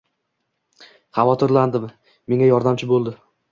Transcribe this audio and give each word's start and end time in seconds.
Xavotirlandim, 1.19 1.87
menga 2.35 2.51
yordamchi 2.51 2.93
bo‘ldi. 2.97 3.17